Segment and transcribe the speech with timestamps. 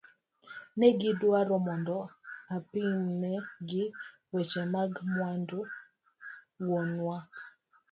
[0.77, 1.97] Negi dwaro mondo
[2.55, 3.31] apimne
[3.69, 3.83] gi
[4.33, 5.59] weche mag mwandu
[6.65, 7.17] wuonwa.